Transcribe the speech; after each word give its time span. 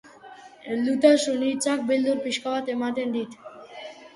Heldutasun 0.69 1.37
hitzak 1.49 1.83
beldur 1.91 2.25
pixka 2.25 2.55
bat 2.57 2.73
ematen 2.77 3.17
dit. 3.19 3.37